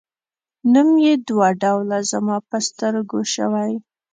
[0.71, 3.71] نوم یې دوه ډوله زما په سترګو شوی.